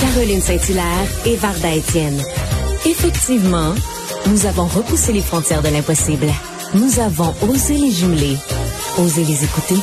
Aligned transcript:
Caroline 0.00 0.40
Saint-Hilaire 0.40 1.06
et 1.24 1.36
Varda 1.36 1.74
Étienne. 1.74 2.20
Effectivement, 2.84 3.72
nous 4.28 4.46
avons 4.46 4.66
repoussé 4.66 5.12
les 5.12 5.20
frontières 5.20 5.62
de 5.62 5.68
l'impossible. 5.68 6.26
Nous 6.74 7.00
avons 7.00 7.32
osé 7.48 7.74
les 7.74 7.90
jumeler, 7.90 8.36
osé 8.98 9.24
les 9.24 9.44
écouter. 9.44 9.76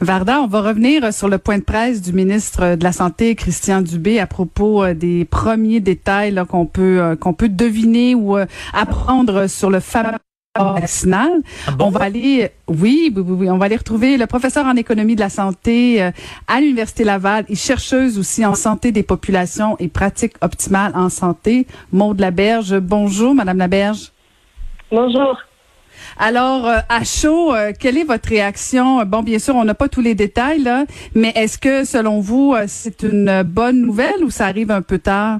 Varda, 0.00 0.40
on 0.40 0.48
va 0.48 0.62
revenir 0.62 1.14
sur 1.14 1.28
le 1.28 1.38
point 1.38 1.58
de 1.58 1.62
presse 1.62 2.02
du 2.02 2.12
ministre 2.12 2.74
de 2.74 2.82
la 2.82 2.90
Santé, 2.90 3.36
Christian 3.36 3.82
Dubé, 3.82 4.18
à 4.18 4.26
propos 4.26 4.82
euh, 4.82 4.94
des 4.94 5.24
premiers 5.24 5.78
détails 5.78 6.42
qu'on 6.48 6.66
peut 6.66 7.00
euh, 7.00 7.14
qu'on 7.14 7.34
peut 7.34 7.48
deviner 7.48 8.16
ou 8.16 8.36
euh, 8.36 8.46
apprendre 8.72 9.46
sur 9.46 9.70
le 9.70 9.78
fameux 9.78 10.18
vaccinal. 10.58 11.30
Ah 11.66 11.72
On 11.78 11.90
va 11.90 12.04
aller, 12.04 12.50
oui, 12.68 13.12
oui, 13.14 13.22
oui, 13.26 13.50
on 13.50 13.58
va 13.58 13.66
aller 13.66 13.76
retrouver 13.76 14.16
le 14.16 14.26
professeur 14.26 14.66
en 14.66 14.76
économie 14.76 15.14
de 15.14 15.20
la 15.20 15.30
santé 15.30 16.02
à 16.46 16.60
l'Université 16.60 17.04
Laval 17.04 17.44
et 17.48 17.54
chercheuse 17.54 18.18
aussi 18.18 18.44
en 18.44 18.54
santé 18.54 18.92
des 18.92 19.02
populations 19.02 19.76
et 19.78 19.88
pratiques 19.88 20.34
optimales 20.42 20.92
en 20.94 21.08
santé, 21.08 21.66
Maude 21.90 22.20
Laberge. 22.20 22.78
Bonjour, 22.78 23.34
Madame 23.34 23.58
Laberge. 23.58 24.12
Bonjour. 24.90 25.38
Alors, 26.18 26.66
euh, 26.66 26.78
à 26.88 27.04
chaud, 27.04 27.54
euh, 27.54 27.72
quelle 27.78 27.96
est 27.96 28.04
votre 28.04 28.28
réaction? 28.28 29.04
Bon, 29.04 29.22
bien 29.22 29.38
sûr, 29.38 29.54
on 29.54 29.64
n'a 29.64 29.74
pas 29.74 29.88
tous 29.88 30.00
les 30.00 30.14
détails, 30.14 30.62
là, 30.62 30.84
mais 31.14 31.32
est-ce 31.34 31.58
que, 31.58 31.84
selon 31.84 32.20
vous, 32.20 32.54
euh, 32.54 32.64
c'est 32.66 33.02
une 33.02 33.42
bonne 33.42 33.80
nouvelle 33.80 34.22
ou 34.22 34.30
ça 34.30 34.46
arrive 34.46 34.70
un 34.70 34.82
peu 34.82 34.98
tard? 34.98 35.38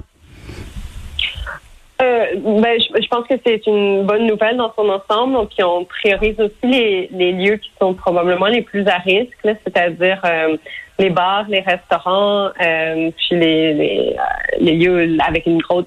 Euh, 2.03 2.25
ben, 2.35 2.79
je, 2.79 3.07
pense 3.07 3.25
que 3.27 3.35
c'est 3.45 3.65
une 3.65 4.05
bonne 4.05 4.27
nouvelle 4.27 4.57
dans 4.57 4.73
son 4.75 4.89
ensemble. 4.89 5.33
Donc, 5.33 5.51
on 5.61 5.85
priorise 5.85 6.39
aussi 6.39 6.53
les, 6.63 7.09
les, 7.11 7.31
lieux 7.31 7.57
qui 7.57 7.71
sont 7.79 7.93
probablement 7.93 8.47
les 8.47 8.61
plus 8.61 8.85
à 8.87 8.97
risque, 8.97 9.37
c'est-à-dire 9.43 10.19
euh, 10.25 10.57
les 10.99 11.09
bars, 11.09 11.45
les 11.47 11.61
restaurants, 11.61 12.49
euh, 12.61 13.11
puis 13.15 13.39
les, 13.39 13.73
les, 13.73 14.15
les, 14.59 14.73
lieux 14.73 15.17
avec 15.25 15.45
une 15.45 15.59
grosse, 15.59 15.85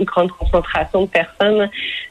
grande 0.00 0.30
concentration 0.30 1.02
de 1.02 1.08
personnes. 1.08 1.68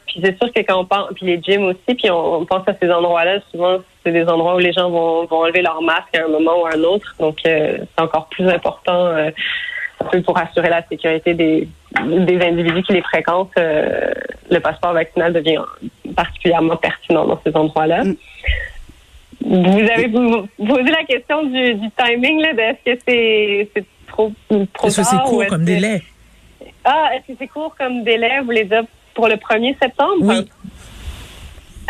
Puis 0.07 0.21
c'est 0.23 0.37
sûr 0.37 0.51
que 0.51 0.59
quand 0.61 0.81
on 0.81 0.85
pense, 0.85 1.09
puis 1.15 1.25
les 1.25 1.41
gyms 1.41 1.65
aussi, 1.65 1.95
puis 1.95 2.09
on, 2.11 2.45
pense 2.45 2.67
à 2.67 2.73
ces 2.81 2.91
endroits-là, 2.91 3.39
souvent 3.51 3.79
c'est 4.03 4.11
des 4.11 4.27
endroits 4.27 4.55
où 4.55 4.59
les 4.59 4.73
gens 4.73 4.89
vont, 4.89 5.25
vont 5.25 5.43
enlever 5.43 5.61
leur 5.61 5.81
masque 5.81 6.15
à 6.15 6.25
un 6.25 6.27
moment 6.27 6.61
ou 6.61 6.65
à 6.65 6.75
un 6.75 6.83
autre. 6.83 7.15
Donc, 7.19 7.37
c'est 7.43 7.81
encore 7.97 8.27
plus 8.27 8.47
important 8.47 9.13
pour 10.25 10.37
assurer 10.37 10.69
la 10.69 10.85
sécurité 10.87 11.33
des, 11.33 11.67
des 12.05 12.41
individus 12.41 12.83
qui 12.83 12.93
les 12.93 13.01
fréquentent, 13.01 13.51
euh, 13.57 14.11
le 14.49 14.59
passeport 14.59 14.93
vaccinal 14.93 15.33
devient 15.33 15.59
particulièrement 16.15 16.77
pertinent 16.77 17.25
dans 17.25 17.39
ces 17.45 17.55
endroits-là. 17.55 18.03
Mm. 18.03 18.15
Vous 19.43 19.89
avez 19.91 20.09
posé 20.09 20.91
la 20.91 21.03
question 21.07 21.43
du, 21.43 21.75
du 21.75 21.89
timing, 21.91 22.41
là, 22.41 22.53
de 22.53 22.59
est-ce 22.59 22.93
que 22.93 23.01
c'est, 23.73 23.83
trop 24.07 24.31
Est-ce 24.49 24.97
que 24.97 25.03
c'est 25.03 25.17
court 25.25 25.45
comme 25.47 25.63
délai? 25.63 26.01
Ah, 26.83 27.09
est-ce 27.13 27.33
que 27.33 27.37
c'est 27.39 27.47
court 27.47 27.75
comme 27.77 28.03
délai, 28.03 28.39
vous 28.39 28.45
voulez 28.45 28.65
dire 28.65 28.83
pour 29.13 29.27
le 29.27 29.35
1er 29.35 29.77
septembre? 29.81 30.15
Oui. 30.21 30.49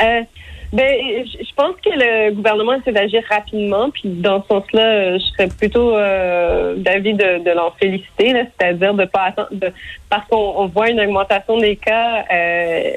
Euh, 0.01 0.21
ben, 0.73 1.25
je 1.25 1.53
pense 1.55 1.75
que 1.77 1.89
le 1.89 2.31
gouvernement 2.31 2.73
essaie 2.73 2.91
d'agir 2.91 3.23
rapidement, 3.29 3.89
puis 3.89 4.03
dans 4.05 4.41
ce 4.43 4.47
sens-là, 4.49 5.17
je 5.17 5.23
serais 5.23 5.47
plutôt 5.47 5.95
euh, 5.95 6.75
d'avis 6.75 7.13
de, 7.13 7.43
de 7.43 7.51
l'en 7.51 7.71
féliciter, 7.71 8.33
c'est-à-dire 8.33 8.93
de 8.93 9.05
pas 9.05 9.23
attendre, 9.27 9.49
de, 9.51 9.71
parce 10.09 10.27
qu'on 10.27 10.53
on 10.57 10.67
voit 10.67 10.89
une 10.89 10.99
augmentation 10.99 11.57
des 11.57 11.77
cas 11.77 12.25
euh, 12.33 12.91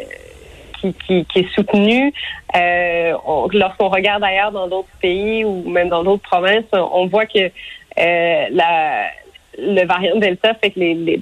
qui, 0.80 0.94
qui, 0.94 1.24
qui, 1.26 1.38
est 1.40 1.54
soutenue. 1.54 2.12
Euh, 2.56 3.12
lorsqu'on 3.52 3.88
regarde 3.88 4.24
ailleurs 4.24 4.50
dans 4.50 4.66
d'autres 4.66 4.88
pays 5.00 5.44
ou 5.44 5.68
même 5.68 5.88
dans 5.90 6.02
d'autres 6.02 6.28
provinces, 6.28 6.64
on 6.72 7.06
voit 7.06 7.26
que 7.26 7.38
euh, 7.38 8.46
la, 8.50 9.10
le 9.58 9.86
variant 9.86 10.16
Delta 10.16 10.54
fait 10.54 10.70
que 10.70 10.80
les, 10.80 10.94
les 10.94 11.20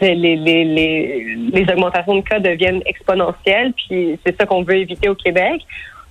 les, 0.00 0.14
les, 0.14 0.64
les, 0.64 1.24
les, 1.52 1.72
augmentations 1.72 2.16
de 2.16 2.20
cas 2.20 2.38
deviennent 2.38 2.82
exponentielles, 2.86 3.72
puis 3.74 4.18
c'est 4.24 4.38
ça 4.38 4.46
qu'on 4.46 4.62
veut 4.62 4.76
éviter 4.76 5.08
au 5.08 5.14
Québec. 5.14 5.62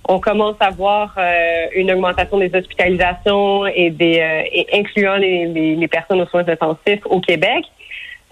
On 0.08 0.18
commence 0.18 0.56
à 0.60 0.70
voir 0.70 1.14
euh, 1.18 1.66
une 1.74 1.90
augmentation 1.92 2.38
des 2.38 2.50
hospitalisations 2.54 3.66
et 3.66 3.90
des 3.90 4.18
euh, 4.18 4.42
et 4.52 4.66
incluant 4.72 5.16
les, 5.16 5.46
les, 5.46 5.76
les, 5.76 5.88
personnes 5.88 6.20
aux 6.20 6.26
soins 6.26 6.48
intensifs 6.48 7.04
au 7.04 7.20
Québec. 7.20 7.64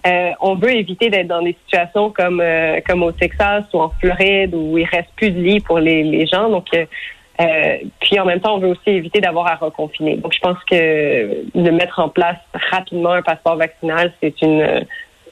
Euh, 0.07 0.31
on 0.41 0.55
veut 0.55 0.75
éviter 0.75 1.09
d'être 1.09 1.27
dans 1.27 1.41
des 1.41 1.55
situations 1.65 2.09
comme 2.09 2.41
euh, 2.41 2.79
comme 2.87 3.03
au 3.03 3.11
Texas 3.11 3.65
ou 3.73 3.79
en 3.79 3.89
Floride 3.99 4.55
où 4.55 4.77
il 4.77 4.85
reste 4.85 5.09
plus 5.15 5.31
de 5.31 5.39
lits 5.39 5.59
pour 5.59 5.79
les, 5.79 6.03
les 6.03 6.25
gens. 6.25 6.49
Donc 6.49 6.65
puis 8.01 8.19
en 8.19 8.25
même 8.25 8.41
temps, 8.41 8.55
on 8.55 8.59
veut 8.59 8.67
aussi 8.67 8.89
éviter 8.89 9.21
d'avoir 9.21 9.47
à 9.47 9.55
reconfiner. 9.55 10.17
Donc 10.17 10.33
je 10.33 10.39
pense 10.39 10.57
que 10.69 11.45
de 11.55 11.71
mettre 11.71 11.99
en 11.99 12.09
place 12.09 12.37
rapidement 12.71 13.11
un 13.11 13.21
passeport 13.21 13.55
vaccinal, 13.55 14.11
c'est 14.21 14.41
une 14.41 14.85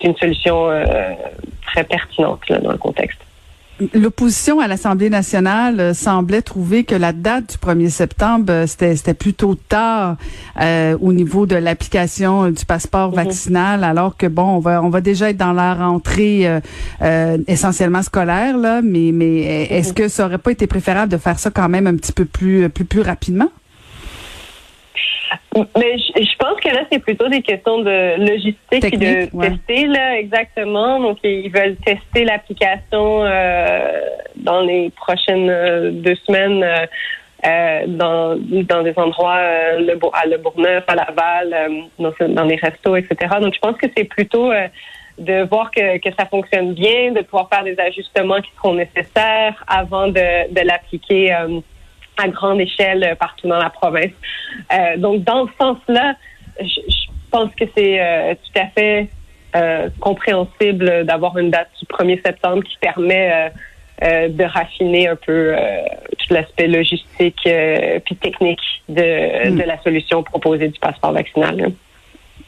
une 0.03 0.15
solution 0.17 0.69
euh, 0.69 0.83
très 1.67 1.83
pertinente 1.83 2.47
là, 2.49 2.59
dans 2.59 2.71
le 2.71 2.77
contexte. 2.77 3.19
L'opposition 3.93 4.59
à 4.59 4.67
l'Assemblée 4.67 5.11
nationale 5.11 5.79
euh, 5.79 5.93
semblait 5.93 6.41
trouver 6.41 6.83
que 6.83 6.95
la 6.95 7.13
date 7.13 7.51
du 7.51 7.57
1er 7.57 7.89
septembre, 7.89 8.45
euh, 8.49 8.65
c'était, 8.65 9.13
plutôt 9.13 9.53
tard 9.53 10.17
euh, 10.59 10.97
au 10.99 11.13
niveau 11.13 11.45
de 11.45 11.55
l'application 11.55 12.49
du 12.49 12.65
passeport 12.65 13.11
mm-hmm. 13.11 13.15
vaccinal, 13.15 13.83
alors 13.83 14.17
que 14.17 14.25
bon, 14.25 14.55
on 14.55 14.59
va 14.59 14.81
on 14.81 14.89
va 14.89 14.99
déjà 14.99 15.29
être 15.29 15.37
dans 15.37 15.53
la 15.53 15.75
rentrée 15.75 16.47
euh, 17.01 17.37
essentiellement 17.47 18.01
scolaire 18.01 18.57
là, 18.57 18.81
mais 18.81 19.11
mais 19.13 19.41
est-ce 19.69 19.91
mm-hmm. 19.91 19.93
que 19.93 20.07
ça 20.07 20.25
aurait 20.25 20.39
pas 20.39 20.51
été 20.51 20.65
préférable 20.65 21.11
de 21.11 21.17
faire 21.17 21.37
ça 21.37 21.51
quand 21.51 21.69
même 21.69 21.85
un 21.85 21.95
petit 21.95 22.13
peu 22.13 22.25
plus 22.25 22.69
plus 22.69 22.85
plus 22.85 23.01
rapidement? 23.01 23.49
Mais 25.55 25.97
je, 25.97 26.37
pense 26.37 26.59
que 26.59 26.69
là, 26.69 26.83
c'est 26.91 26.99
plutôt 26.99 27.27
des 27.27 27.41
questions 27.41 27.79
de 27.79 28.19
logistique 28.19 28.93
et 28.93 28.97
de 28.97 29.41
tester, 29.41 29.87
là, 29.87 30.19
exactement. 30.19 30.99
Donc, 30.99 31.17
ils 31.23 31.49
veulent 31.49 31.75
tester 31.77 32.25
l'application 32.25 33.23
euh, 33.23 34.01
dans 34.35 34.61
les 34.61 34.89
prochaines 34.91 35.49
euh, 35.49 35.91
deux 35.91 36.15
semaines 36.27 36.63
euh, 36.63 37.83
dans, 37.87 38.35
dans 38.37 38.83
des 38.83 38.93
endroits 38.97 39.41
le, 39.77 39.97
à 40.13 40.27
Le 40.27 40.37
Bourgneuf, 40.37 40.83
à 40.87 40.95
Laval, 40.95 41.71
dans, 41.99 42.13
dans 42.29 42.43
les 42.43 42.55
restos, 42.55 42.95
etc. 42.95 43.35
Donc, 43.41 43.53
je 43.53 43.59
pense 43.59 43.77
que 43.77 43.87
c'est 43.95 44.05
plutôt 44.05 44.51
de 45.17 45.47
voir 45.47 45.71
que, 45.71 45.97
que 45.97 46.09
ça 46.17 46.25
fonctionne 46.25 46.73
bien, 46.73 47.11
de 47.11 47.21
pouvoir 47.21 47.49
faire 47.49 47.63
des 47.63 47.79
ajustements 47.79 48.41
qui 48.41 48.51
seront 48.55 48.75
nécessaires 48.75 49.63
avant 49.67 50.07
de, 50.07 50.51
de 50.53 50.67
l'appliquer 50.67 51.35
à 52.17 52.27
grande 52.27 52.59
échelle 52.59 53.03
euh, 53.03 53.15
partout 53.15 53.47
dans 53.47 53.57
la 53.57 53.69
province. 53.69 54.11
Euh, 54.73 54.97
donc, 54.97 55.23
dans 55.23 55.47
ce 55.47 55.53
sens-là, 55.59 56.15
je, 56.59 56.65
je, 56.65 57.07
pense 57.31 57.53
que 57.55 57.65
c'est 57.75 58.01
euh, 58.01 58.35
tout 58.35 58.59
à 58.59 58.67
fait 58.67 59.09
euh, 59.55 59.89
compréhensible 59.99 61.05
d'avoir 61.05 61.37
une 61.37 61.51
date 61.51 61.69
du 61.79 61.85
1er 61.85 62.21
septembre 62.25 62.63
qui 62.63 62.77
permet 62.77 63.51
euh, 64.01 64.29
de 64.29 64.43
raffiner 64.45 65.09
un 65.09 65.17
peu 65.17 65.53
tout 66.17 66.33
l'aspect 66.33 66.67
logistique 66.67 67.49
puis 68.05 68.15
technique 68.15 68.61
de, 68.87 69.49
mm. 69.49 69.57
de 69.57 69.63
la 69.63 69.81
solution 69.81 70.23
proposée 70.23 70.69
du 70.69 70.79
passeport 70.79 71.11
vaccinal. 71.11 71.71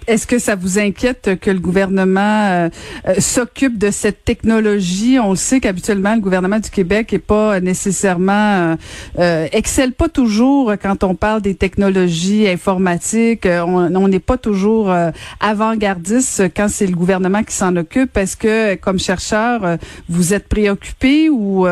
Est-ce 0.08 0.26
que 0.26 0.40
ça 0.40 0.56
vous 0.56 0.80
inquiète 0.80 1.40
que 1.40 1.52
le 1.52 1.60
gouvernement 1.60 2.48
euh, 2.48 2.70
euh, 3.08 3.16
s'occupe 3.20 3.78
de 3.78 3.92
cette 3.92 4.24
technologie? 4.24 5.20
On 5.20 5.32
le 5.32 5.36
sait 5.36 5.60
qu'habituellement 5.60 6.16
le 6.16 6.22
gouvernement 6.22 6.60
du 6.60 6.70
Québec 6.70 7.14
est 7.14 7.20
pas 7.20 7.60
nécessairement 7.60 8.76
euh, 9.20 9.48
excelle 9.52 9.94
pas 9.94 10.10
toujours 10.10 10.74
quand 10.82 11.04
on 11.04 11.16
parle 11.16 11.42
des 11.42 11.56
technologies 11.56 12.48
informatiques. 12.48 13.46
On 13.46 14.08
n'est 14.08 14.20
pas 14.20 14.38
toujours 14.38 14.94
avant-gardiste 15.40 16.44
quand 16.56 16.68
c'est 16.70 16.88
le 16.88 16.96
gouvernement 16.96 17.44
qui 17.44 17.54
s'en 17.54 17.76
occupe. 17.76 18.18
Est-ce 18.18 18.38
que 18.38 18.76
comme 18.76 19.00
chercheur 19.00 19.78
vous 20.08 20.34
êtes 20.34 20.48
préoccupé 20.48 21.30
ou 21.30 21.68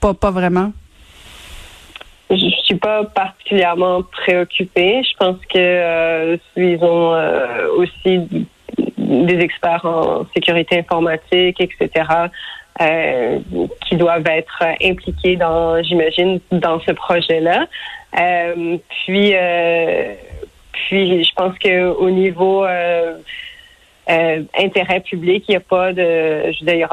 pas 0.00 0.14
pas 0.14 0.30
vraiment? 0.30 0.72
Je 2.30 2.48
suis 2.64 2.76
pas 2.76 3.04
particulièrement 3.04 4.02
préoccupée. 4.02 5.02
Je 5.02 5.16
pense 5.16 5.38
que 5.46 5.58
euh, 5.58 6.36
ils 6.56 6.82
ont 6.82 7.14
euh, 7.14 7.68
aussi 7.76 8.20
des 8.98 9.38
experts 9.38 9.84
en 9.84 10.26
sécurité 10.34 10.78
informatique, 10.78 11.60
etc., 11.60 12.04
euh, 12.80 13.38
qui 13.86 13.96
doivent 13.96 14.26
être 14.26 14.62
impliqués 14.82 15.36
dans, 15.36 15.82
j'imagine, 15.82 16.40
dans 16.52 16.78
ce 16.80 16.92
projet-là. 16.92 17.66
Euh, 18.18 18.76
puis, 18.88 19.32
euh, 19.34 20.12
puis, 20.72 21.24
je 21.24 21.32
pense 21.34 21.56
que 21.58 21.88
au 21.88 22.10
niveau 22.10 22.66
intérêt 24.06 25.00
public, 25.00 25.44
il 25.48 25.52
n'y 25.52 25.56
a 25.56 25.60
pas 25.60 25.92
de, 25.92 26.52
je 26.52 26.64
veux 26.64 26.72
dire, 26.72 26.88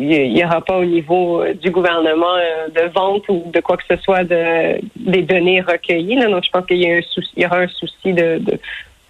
il 0.00 0.32
n'y 0.32 0.44
aura 0.44 0.60
pas 0.60 0.78
au 0.78 0.84
niveau 0.84 1.42
euh, 1.42 1.54
du 1.54 1.70
gouvernement 1.70 2.34
euh, 2.36 2.68
de 2.68 2.92
vente 2.92 3.28
ou 3.28 3.44
de 3.52 3.60
quoi 3.60 3.76
que 3.76 3.84
ce 3.88 3.96
soit 4.02 4.24
de 4.24 4.80
des 4.96 5.22
données 5.22 5.60
recueillies. 5.60 6.16
Donc, 6.16 6.44
je 6.44 6.50
pense 6.50 6.66
qu'il 6.66 6.78
y, 6.78 6.90
a 6.90 6.96
un 6.96 7.00
y 7.36 7.46
aura 7.46 7.58
un 7.58 7.68
souci 7.68 8.12
de, 8.12 8.38
de, 8.38 8.58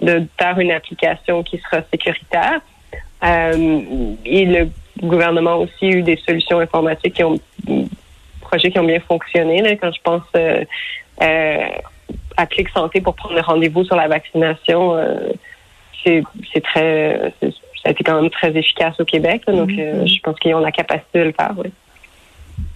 de 0.03 0.27
faire 0.39 0.59
une 0.59 0.73
application 0.73 1.43
qui 1.43 1.59
sera 1.59 1.83
sécuritaire. 1.91 2.61
Euh, 3.23 3.81
et 4.25 4.47
le 4.47 4.69
gouvernement 5.03 5.53
a 5.53 5.57
aussi 5.57 5.89
eu 5.89 6.03
des 6.03 6.17
solutions 6.17 6.59
informatiques 6.59 7.15
qui 7.15 7.25
ont 7.25 7.39
projets 8.41 8.71
qui 8.71 8.79
ont 8.79 8.85
bien 8.85 9.01
fonctionné. 9.01 9.79
Quand 9.81 9.93
je 9.93 10.01
pense 10.03 10.23
à 12.37 12.47
Clic 12.47 12.69
Santé 12.71 13.01
pour 13.01 13.15
prendre 13.15 13.39
rendez-vous 13.41 13.85
sur 13.85 13.95
la 13.95 14.09
vaccination, 14.09 14.97
c'est 16.03 16.25
très, 16.63 17.33
ça 17.83 17.89
a 17.89 17.91
été 17.93 18.05
quand 18.05 18.21
même 18.21 18.31
très 18.31 18.57
efficace 18.57 18.99
au 19.01 19.05
Québec. 19.05 19.43
donc, 19.47 19.71
mm-hmm. 19.71 20.07
je 20.07 20.21
pense 20.21 20.39
qu'ils 20.39 20.55
ont 20.55 20.61
la 20.61 20.73
capacité 20.73 21.21
de 21.21 21.25
le 21.25 21.33
faire. 21.33 21.55
Oui. 21.57 21.71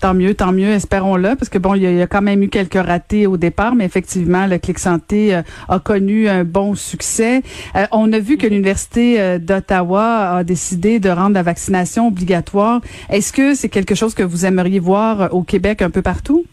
Tant 0.00 0.14
mieux, 0.14 0.34
tant 0.34 0.52
mieux, 0.52 0.70
espérons-le, 0.70 1.34
parce 1.36 1.48
que 1.48 1.58
bon, 1.58 1.74
il 1.74 1.82
y, 1.82 2.02
a, 2.02 2.06
quand 2.06 2.20
même 2.20 2.42
eu 2.42 2.48
quelques 2.48 2.74
ratés 2.74 3.26
au 3.26 3.36
départ, 3.36 3.74
mais 3.74 3.84
effectivement, 3.84 4.46
le 4.46 4.58
Clic 4.58 4.78
Santé 4.78 5.34
euh, 5.34 5.42
a 5.68 5.78
connu 5.78 6.28
un 6.28 6.44
bon 6.44 6.74
succès. 6.74 7.42
Euh, 7.74 7.86
on 7.90 8.12
a 8.12 8.18
vu 8.18 8.36
que 8.36 8.46
l'Université 8.46 9.20
euh, 9.20 9.38
d'Ottawa 9.38 10.36
a 10.36 10.44
décidé 10.44 11.00
de 11.00 11.08
rendre 11.08 11.34
la 11.34 11.42
vaccination 11.42 12.08
obligatoire. 12.08 12.80
Est-ce 13.08 13.32
que 13.32 13.54
c'est 13.54 13.68
quelque 13.68 13.94
chose 13.94 14.14
que 14.14 14.22
vous 14.22 14.44
aimeriez 14.44 14.78
voir 14.78 15.32
au 15.32 15.42
Québec 15.42 15.80
un 15.80 15.90
peu 15.90 16.02
partout? 16.02 16.44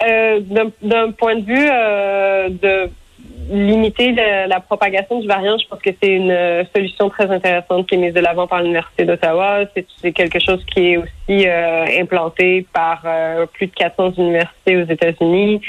D'un 0.00 1.10
point 1.12 1.36
de 1.36 1.44
vue 1.44 2.58
de 2.60 2.88
limiter 3.48 4.12
la 4.12 4.60
propagation 4.60 5.20
du 5.20 5.26
variant, 5.26 5.56
je 5.58 5.66
pense 5.66 5.80
que 5.80 5.90
c'est 6.02 6.14
une 6.14 6.30
euh, 6.30 6.64
solution 6.74 7.08
très 7.08 7.30
intéressante 7.30 7.88
qui 7.88 7.94
est 7.94 7.98
mise 7.98 8.14
de 8.14 8.20
l'avant 8.20 8.46
par 8.46 8.62
l'Université 8.62 9.04
d'Ottawa. 9.04 9.60
C'est 10.02 10.12
quelque 10.12 10.38
chose 10.38 10.64
qui 10.66 10.92
est 10.92 10.96
aussi 10.98 11.48
euh, 11.48 11.86
implanté 11.98 12.66
par 12.72 13.02
euh, 13.04 13.46
plus 13.46 13.66
de 13.66 13.72
400 13.72 14.12
universités 14.18 14.76
aux 14.76 14.86
États-Unis. 14.86 15.60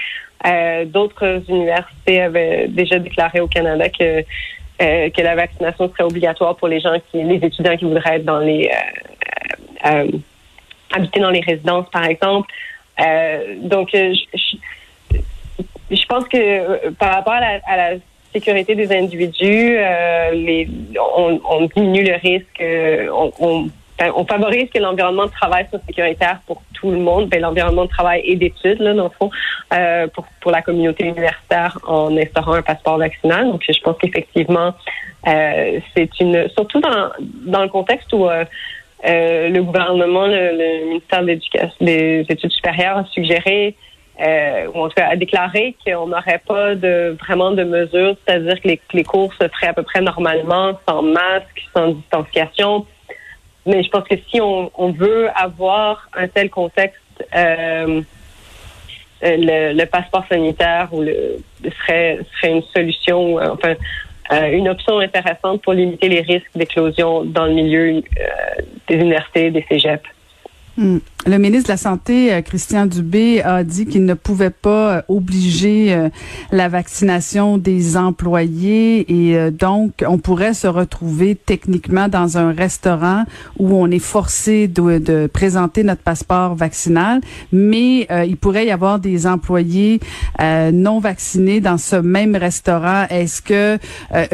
D'autres 0.86 1.42
universités 1.50 2.22
avaient 2.22 2.68
déjà 2.70 2.98
déclaré 2.98 3.42
au 3.42 3.48
Canada 3.48 3.90
que 3.90 4.24
que 4.80 5.22
la 5.22 5.36
vaccination 5.36 5.90
serait 5.90 6.06
obligatoire 6.06 6.56
pour 6.56 6.70
les 6.70 6.80
gens 6.80 6.96
qui, 7.12 7.22
les 7.22 7.46
étudiants 7.46 7.76
qui 7.76 7.84
voudraient 7.84 8.16
être 8.16 8.24
dans 8.24 8.40
les 8.40 8.72
habiter 9.84 11.20
dans 11.20 11.30
les 11.30 11.42
résidences, 11.42 11.90
par 11.92 12.06
exemple. 12.06 12.48
donc, 13.64 13.90
je, 13.92 14.16
je 14.34 14.56
pense 16.10 16.28
que 16.28 16.38
euh, 16.38 16.92
par 16.98 17.14
rapport 17.14 17.34
à 17.34 17.78
la, 17.78 17.98
sécurité 18.32 18.76
des 18.76 18.96
individus, 18.96 19.76
euh, 19.78 20.32
les, 20.34 20.70
on, 21.18 21.40
on, 21.50 21.66
diminue 21.76 22.04
le 22.04 22.14
risque, 22.14 22.62
euh, 22.62 23.08
on, 23.12 23.32
on, 23.40 23.70
on 24.16 24.26
favorise 24.26 24.70
que 24.70 24.78
l'environnement 24.78 25.26
de 25.26 25.32
travail 25.32 25.66
soit 25.72 25.82
sécuritaire 25.88 26.40
pour 26.46 26.62
tout 26.74 26.92
le 26.92 27.00
monde, 27.00 27.28
ben, 27.30 27.42
l'environnement 27.42 27.86
de 27.86 27.90
travail 27.90 28.22
et 28.24 28.36
d'études, 28.36 28.82
là, 28.82 28.94
dans 28.94 29.06
le 29.06 29.10
fond, 29.10 29.32
euh, 29.74 30.06
pour, 30.14 30.26
pour 30.42 30.52
la 30.52 30.62
communauté 30.62 31.06
universitaire 31.06 31.80
en 31.88 32.16
instaurant 32.16 32.54
un 32.54 32.62
passeport 32.62 33.00
vaccinal. 33.00 33.48
Donc, 33.48 33.64
je 33.68 33.82
pense 33.82 33.98
qu'effectivement, 34.00 34.76
c'est 35.26 36.10
une, 36.20 36.48
surtout 36.50 36.82
dans, 36.82 37.10
dans 37.20 37.64
le 37.64 37.70
contexte 37.70 38.14
où 38.14 38.28
le 39.04 39.60
gouvernement, 39.60 40.28
le, 40.28 40.52
le 40.52 40.86
ministère 40.86 41.22
de 41.22 41.28
l'Éducation, 41.28 41.76
des 41.82 42.26
études 42.30 42.52
supérieures 42.52 42.98
a 42.98 43.06
suggéré 43.06 43.76
euh, 44.22 44.90
cas 44.96 45.08
a 45.10 45.16
déclaré 45.16 45.76
qu'on 45.86 46.08
n'aurait 46.08 46.42
pas 46.46 46.76
de 46.76 47.18
vraiment 47.20 47.52
de 47.52 47.64
mesures, 47.64 48.16
c'est-à-dire 48.26 48.62
que 48.62 48.68
les, 48.94 49.04
cours 49.04 49.34
se 49.34 49.48
feraient 49.48 49.68
à 49.68 49.74
peu 49.74 49.84
près 49.84 50.02
normalement, 50.02 50.78
sans 50.88 51.02
masque, 51.02 51.68
sans 51.74 51.90
distanciation. 51.90 52.86
Mais 53.66 53.84
je 53.84 53.90
pense 53.90 54.08
que 54.08 54.16
si 54.30 54.42
on, 54.42 54.72
on 54.76 54.92
veut 54.92 55.30
avoir 55.36 56.10
un 56.14 56.28
tel 56.28 56.50
contexte, 56.50 57.00
euh, 57.36 58.02
le, 59.22 59.74
le, 59.74 59.86
passeport 59.86 60.26
sanitaire 60.30 60.88
ou 60.94 61.02
le 61.02 61.40
serait 61.64 62.20
serait 62.34 62.54
une 62.54 62.64
solution, 62.74 63.38
enfin 63.38 63.76
euh, 64.32 64.52
une 64.52 64.70
option 64.70 65.00
intéressante 65.00 65.64
pour 65.64 65.74
limiter 65.74 66.08
les 66.08 66.22
risques 66.22 66.52
d'éclosion 66.54 67.24
dans 67.24 67.46
le 67.46 67.54
milieu 67.54 67.96
euh, 67.96 68.62
des 68.88 68.96
universités, 68.96 69.50
des 69.50 69.66
cégeps. 69.68 70.08
Hmm. 70.78 71.00
Le 71.26 71.38
ministre 71.38 71.68
de 71.68 71.74
la 71.74 71.78
Santé, 71.78 72.34
euh, 72.34 72.42
Christian 72.42 72.86
Dubé, 72.86 73.42
a 73.42 73.66
dit 73.66 73.86
qu'il 73.86 74.06
ne 74.06 74.14
pouvait 74.14 74.50
pas 74.50 74.96
euh, 74.96 75.02
obliger 75.10 75.94
euh, 75.94 76.10
la 76.54 76.70
vaccination 76.70 77.58
des 77.58 77.98
employés 77.98 79.30
et 79.30 79.52
donc 79.52 80.04
on 80.08 80.18
pourrait 80.18 80.54
se 80.54 80.68
retrouver 80.68 81.36
techniquement 81.36 82.08
dans 82.08 82.38
un 82.38 82.54
restaurant 82.54 83.26
où 83.58 83.76
on 83.76 83.92
est 83.92 84.00
forcé 84.00 84.70
de, 84.70 85.28
présenter 85.28 85.84
notre 85.84 86.02
passeport 86.02 86.56
vaccinal, 86.56 87.22
mais 87.52 88.08
il 88.26 88.38
pourrait 88.38 88.68
y 88.68 88.72
avoir 88.72 89.00
des 89.00 89.28
employés 89.28 90.00
non 90.40 91.00
vaccinés 91.00 91.60
dans 91.60 91.78
ce 91.78 91.96
même 91.96 92.36
restaurant. 92.36 93.06
Est-ce 93.10 93.42
que 93.42 93.78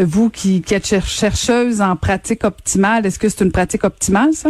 vous 0.01 0.29
qui, 0.29 0.61
qui 0.61 0.73
êtes 0.73 0.85
chercheuse 0.85 1.81
en 1.81 1.95
pratique 1.95 2.43
optimale, 2.43 3.05
est-ce 3.05 3.19
que 3.19 3.29
c'est 3.29 3.43
une 3.43 3.51
pratique 3.51 3.83
optimale 3.83 4.33
ça? 4.33 4.49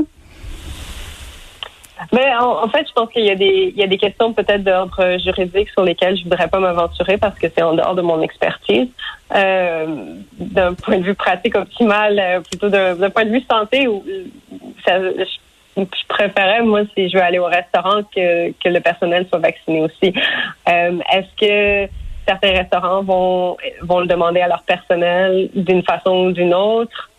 Mais 2.12 2.34
en, 2.36 2.68
fait, 2.68 2.86
je 2.88 2.94
pense 2.94 3.10
qu'il 3.10 3.26
y 3.26 3.32
a 3.32 3.36
des 3.36 3.72
des 3.72 3.98
questions 3.98 4.34
peut-être 4.34 4.64
d'ordre 4.64 5.18
juridique 5.18 5.70
sur 5.70 5.84
lesquelles 5.84 6.18
je 6.18 6.24
voudrais 6.24 6.48
pas 6.48 6.60
m'aventurer 6.60 7.18
parce 7.18 7.38
que 7.40 7.48
c'est 7.56 7.62
en 7.62 7.74
dehors 7.74 7.96
de 7.96 8.02
mon 8.02 8.22
expertise. 8.22 8.90
Euh, 9.34 10.16
d'un 10.38 10.74
point 10.74 10.98
de 10.98 11.04
vue 11.04 11.16
pratique 11.16 11.56
optimal, 11.56 12.20
euh, 12.20 12.40
plutôt 12.42 12.70
d'un 12.70 13.10
point 13.10 13.26
de 13.26 13.32
vue 13.32 13.44
santé, 13.50 13.88
ça, 14.86 15.00
je, 15.00 15.84
préférais 16.08 16.62
moi 16.62 16.82
si 16.96 17.10
je 17.10 17.18
veux 17.18 17.24
aller 17.24 17.40
au 17.40 17.46
restaurant 17.46 18.04
que 18.04 18.70
le 18.70 18.80
personnel 18.80 19.26
soit 19.30 19.40
vacciné 19.40 19.82
aussi. 19.82 20.14
Euh, 20.70 21.00
Est-ce 21.12 21.36
que 21.40 21.92
certains 22.28 22.52
restaurants 22.52 23.04
vont 23.04 23.58
vont 23.82 24.00
le 24.00 24.08
demander 24.08 24.42
à 24.42 24.48
leur 24.48 24.64
personnel 24.64 25.50
d'une 25.56 25.84
façon 25.84 26.28
ou 26.28 26.32
d'une 26.32 26.54
autre? 26.54 27.10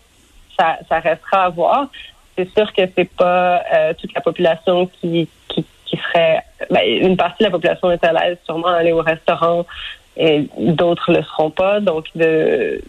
Ça 0.58 1.00
restera 1.00 1.44
à 1.44 1.48
voir 1.50 1.88
c'est 2.36 2.48
sûr 2.54 2.72
que 2.72 2.82
c'est 2.96 3.10
pas 3.10 3.62
euh, 3.72 3.94
toute 3.98 4.12
la 4.14 4.20
population 4.20 4.86
qui, 4.86 5.28
qui, 5.48 5.64
qui 5.84 5.96
serait 5.96 6.42
ben, 6.70 6.80
une 6.84 7.16
partie 7.16 7.38
de 7.40 7.44
la 7.44 7.50
population 7.50 7.90
est 7.90 8.04
à 8.04 8.12
l'aise 8.12 8.38
sûrement 8.44 8.68
à 8.68 8.76
aller 8.76 8.92
au 8.92 9.02
restaurant 9.02 9.66
et 10.16 10.48
d'autres 10.58 11.12
le 11.12 11.22
seront 11.22 11.50
pas. 11.50 11.80
Donc 11.80 12.06
de 12.14 12.80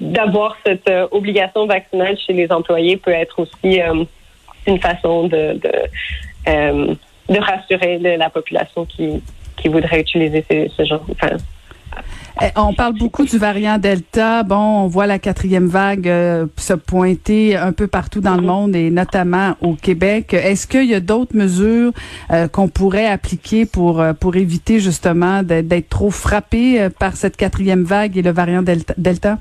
d'avoir 0.00 0.56
cette 0.64 0.88
euh, 0.88 1.06
obligation 1.10 1.66
vaccinale 1.66 2.16
chez 2.18 2.32
les 2.32 2.50
employés 2.50 2.96
peut 2.96 3.10
être 3.10 3.40
aussi 3.40 3.82
euh, 3.82 4.04
une 4.66 4.80
façon 4.80 5.28
de 5.28 5.58
de, 5.64 6.96
de 7.28 7.38
rassurer 7.38 7.98
la 7.98 8.30
population 8.30 8.84
qui, 8.86 9.22
qui 9.56 9.68
voudrait 9.68 10.00
utiliser 10.00 10.44
ce, 10.50 10.68
ce 10.68 10.84
genre 10.84 11.04
enfin, 11.10 11.36
on 12.56 12.74
parle 12.74 12.94
beaucoup 12.94 13.24
du 13.24 13.38
variant 13.38 13.78
Delta. 13.78 14.42
Bon, 14.42 14.56
on 14.56 14.86
voit 14.86 15.06
la 15.06 15.18
quatrième 15.18 15.66
vague 15.66 16.08
euh, 16.08 16.46
se 16.56 16.74
pointer 16.74 17.56
un 17.56 17.72
peu 17.72 17.86
partout 17.86 18.20
dans 18.20 18.36
le 18.36 18.42
monde 18.42 18.74
et 18.74 18.90
notamment 18.90 19.56
au 19.60 19.74
Québec. 19.74 20.34
Est-ce 20.34 20.66
qu'il 20.66 20.86
y 20.86 20.94
a 20.94 21.00
d'autres 21.00 21.36
mesures 21.36 21.92
euh, 22.32 22.48
qu'on 22.48 22.68
pourrait 22.68 23.06
appliquer 23.06 23.66
pour 23.66 24.00
euh, 24.00 24.12
pour 24.12 24.36
éviter 24.36 24.80
justement 24.80 25.42
d'être 25.42 25.88
trop 25.88 26.10
frappé 26.10 26.88
par 26.98 27.16
cette 27.16 27.36
quatrième 27.36 27.84
vague 27.84 28.16
et 28.16 28.22
le 28.22 28.30
variant 28.30 28.62
Delta? 28.62 29.38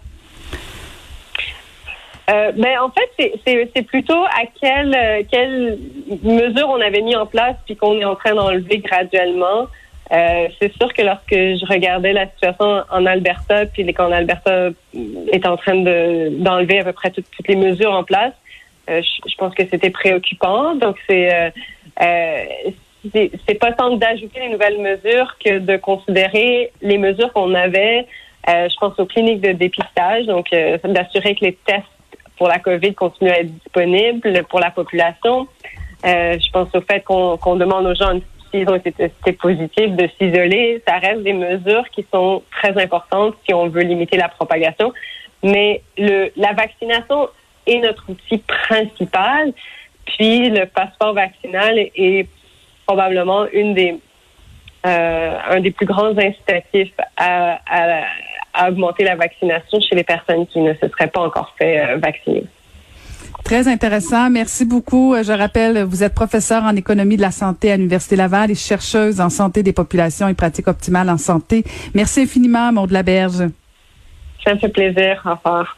ben 2.28 2.80
en 2.82 2.90
fait, 2.90 3.32
c'est 3.46 3.82
plutôt 3.84 4.24
à 4.26 4.46
quelle 4.60 5.26
quelle 5.32 5.80
mesure 6.24 6.70
on 6.70 6.82
avait 6.82 7.02
mis 7.02 7.16
en 7.16 7.26
place 7.26 7.56
puis 7.66 7.76
qu'on 7.76 8.00
est 8.00 8.06
en 8.06 8.16
train 8.16 8.34
d'enlever 8.34 8.80
graduellement. 8.80 9.68
Euh, 10.14 10.48
c'est 10.60 10.72
sûr 10.74 10.94
que 10.94 11.02
lorsque 11.02 11.32
je 11.32 11.66
regardais 11.66 12.14
la 12.14 12.28
situation 12.28 12.84
en 12.90 13.06
Alberta, 13.06 13.66
puis 13.66 13.86
quand 13.94 14.12
Alberta 14.12 14.70
est 15.32 15.46
en 15.48 15.58
train 15.58 15.76
de 15.76 16.30
d'enlever 16.30 16.80
à 16.80 16.84
peu 16.84 16.94
près 16.94 17.10
toutes, 17.10 17.26
les 17.48 17.56
mesures 17.56 17.94
en 17.94 18.04
place, 18.04 18.34
euh, 18.90 19.02
je, 19.02 19.36
pense 19.38 19.56
que 19.56 19.64
c'était 19.66 19.90
préoccupant. 19.90 20.76
Donc 20.76 20.98
c'est 21.08 21.34
euh, 21.34 21.50
euh 22.02 22.44
c'est 23.14 23.60
pas 23.60 23.74
tant 23.74 23.98
d'ajouter 23.98 24.40
les 24.40 24.50
nouvelles 24.50 24.80
mesures 24.80 25.36
que 25.44 25.60
de 25.60 25.76
considérer 25.76 26.72
les 26.82 26.98
mesures 26.98 27.34
qu'on 27.34 27.54
avait. 27.54 28.08
je 28.48 28.78
pense 28.80 28.98
aux 28.98 29.06
cliniques 29.06 29.42
de 29.42 29.52
dépistage, 29.52 30.26
donc 30.26 30.48
d'assurer 30.86 31.36
que 31.36 31.44
les 31.44 31.54
tests 31.66 31.84
pour 32.38 32.48
la 32.48 32.60
COVID 32.60 32.94
continuent 32.94 33.32
à 33.32 33.40
être 33.40 33.54
disponibles 33.54 34.46
pour 34.46 34.62
la 34.62 34.72
population. 34.72 35.50
je 36.06 36.52
pense 36.54 36.74
au 36.74 36.80
fait 36.80 37.04
qu'on 37.04 37.56
demande 37.58 37.88
aux 37.88 37.96
gens 37.96 38.14
s'ils 38.14 38.22
ont 38.68 38.76
été 38.76 38.92
testés 38.92 39.34
positifs, 39.34 39.92
de 39.92 40.08
s'isoler. 40.18 40.82
Ça 40.88 40.98
reste 40.98 41.24
des 41.24 41.34
mesures 41.34 41.88
qui 41.92 42.06
sont 42.12 42.44
très 42.52 42.82
importantes 42.82 43.36
si 43.46 43.54
on 43.54 43.68
veut 43.68 43.84
limiter 43.84 44.18
la 44.18 44.30
propagation. 44.30 44.94
Mais 45.44 45.82
la 45.98 46.54
vaccination 46.54 47.30
est 47.68 47.80
notre 47.80 48.10
outil 48.10 48.38
principal. 48.40 49.54
Puis 50.06 50.50
le 50.50 50.66
passeport 50.66 51.14
vaccinal 51.14 51.78
est 51.78 52.28
probablement 52.86 53.48
une 53.52 53.74
des 53.74 54.00
euh, 54.86 55.38
un 55.50 55.62
des 55.62 55.72
plus 55.72 55.86
grands 55.86 56.18
incitatifs 56.18 56.92
à, 57.16 57.58
à, 57.66 58.04
à, 58.54 58.70
augmenter 58.70 59.06
la 59.06 59.16
vaccination 59.16 59.80
chez 59.80 59.96
les 59.96 60.04
personnes 60.04 60.46
qui 60.46 60.60
ne 60.60 60.74
se 60.74 60.90
seraient 60.90 61.08
pas 61.08 61.22
encore 61.22 61.56
fait 61.58 61.80
euh, 61.80 61.96
vacciner. 62.00 62.44
Très 63.44 63.68
intéressant. 63.68 64.30
Merci 64.30 64.66
beaucoup. 64.66 65.16
Je 65.22 65.32
rappelle, 65.32 65.84
vous 65.84 66.04
êtes 66.04 66.14
professeur 66.14 66.64
en 66.64 66.76
économie 66.76 67.18
de 67.18 67.22
la 67.22 67.32
santé 67.32 67.72
à 67.72 67.78
l'Université 67.78 68.16
Laval 68.16 68.52
et 68.52 68.56
chercheuse 68.56 69.20
en 69.20 69.30
santé 69.30 69.64
des 69.64 69.74
populations 69.74 70.28
et 70.28 70.34
pratiques 70.34 70.68
optimales 70.68 71.10
en 71.10 71.18
santé. 71.18 71.64
Merci 71.94 72.22
infiniment, 72.22 72.72
Maud 72.72 72.92
Laberge. 72.92 73.50
Ça 74.44 74.54
me 74.54 74.60
fait 74.60 74.70
plaisir. 74.70 75.22
Au 75.26 75.32
revoir. 75.36 75.78